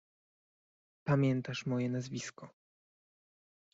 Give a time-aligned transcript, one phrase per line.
[1.03, 2.49] "pamiętasz moje nazwisko!"